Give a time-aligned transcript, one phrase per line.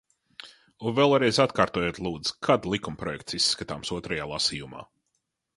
[0.89, 4.87] Un vēlreiz atkārtojiet, lūdzu, kad likumprojekts izskatāms otrajā lasījumā.